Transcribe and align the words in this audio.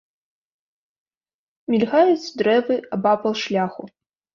Мільгаюць 1.75 2.33
дрэвы 2.43 2.75
абапал 2.97 3.33
шляху. 3.49 3.83